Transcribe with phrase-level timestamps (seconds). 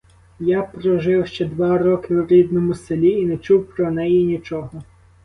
[0.39, 4.83] Я прожив ще два роки в рідному селі і не чув про неї нічого.